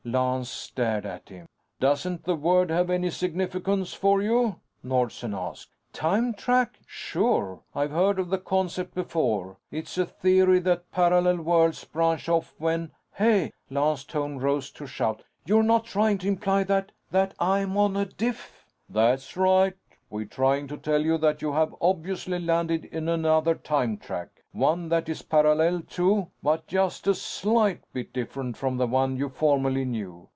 [0.03, 1.47] Lance stared at him.
[1.79, 5.69] "Doesn't the word have any significance for you?" Nordsen asked.
[5.93, 6.79] "Time track?
[6.87, 9.57] Sure, I've heard of the concept before.
[9.69, 12.89] It's a theory that parallel worlds branch off when...
[13.13, 15.21] hey!" Lance's tone rose to a shout.
[15.45, 16.91] "You're not trying to imply that...
[17.11, 19.75] that I'm on a diff?" "That's right.
[20.09, 24.29] We're trying to tell you that you have obviously landed in another time track.
[24.51, 29.29] One that is parallel to but just a slight bit different from the one you
[29.29, 30.27] formerly knew.